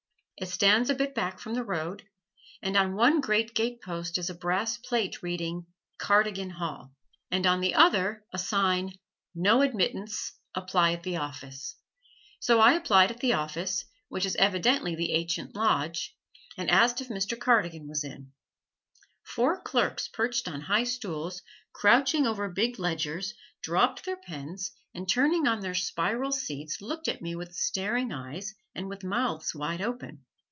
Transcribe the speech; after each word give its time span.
It 0.37 0.49
stands 0.49 0.89
a 0.89 0.95
bit 0.95 1.13
back 1.13 1.37
from 1.39 1.53
the 1.53 1.63
road, 1.63 2.01
and 2.63 2.75
on 2.75 2.95
one 2.95 3.21
great 3.21 3.53
gatepost 3.53 4.17
is 4.17 4.27
a 4.27 4.33
brass 4.33 4.75
plate 4.75 5.21
reading 5.21 5.67
"Cardigan 5.99 6.49
Hall," 6.49 6.95
and 7.29 7.45
on 7.45 7.61
the 7.61 7.75
other 7.75 8.25
a 8.33 8.39
sign, 8.39 8.93
"No 9.35 9.61
Admittance 9.61 10.31
Apply 10.55 10.93
at 10.93 11.03
the 11.03 11.17
Office." 11.17 11.75
So 12.39 12.59
I 12.59 12.73
applied 12.73 13.11
at 13.11 13.19
the 13.19 13.33
office, 13.33 13.85
which 14.09 14.25
is 14.25 14.35
evidently 14.37 14.95
the 14.95 15.11
ancient 15.13 15.53
lodge, 15.55 16.17
and 16.57 16.71
asked 16.71 17.01
if 17.01 17.09
Mr. 17.09 17.39
Cardigan 17.39 17.87
was 17.87 18.03
in. 18.03 18.31
Four 19.23 19.61
clerks 19.61 20.07
perched 20.07 20.47
on 20.47 20.61
high 20.61 20.85
stools, 20.85 21.43
crouching 21.71 22.25
over 22.25 22.49
big 22.49 22.79
ledgers, 22.79 23.35
dropped 23.61 24.05
their 24.05 24.17
pens 24.17 24.71
and 24.91 25.07
turning 25.07 25.45
on 25.47 25.59
their 25.59 25.75
spiral 25.75 26.31
seats 26.31 26.81
looked 26.81 27.07
at 27.07 27.21
me 27.21 27.35
with 27.35 27.53
staring 27.53 28.11
eyes, 28.11 28.55
and 28.73 28.89
with 28.89 29.03
mouths 29.03 29.53
wide 29.53 29.81
open. 29.83 30.25